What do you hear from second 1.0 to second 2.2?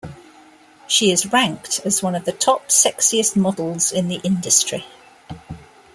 is ranked as one